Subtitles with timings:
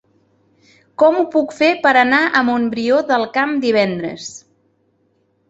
[1.03, 4.33] Com ho puc fer per anar a Montbrió del Camp divendres?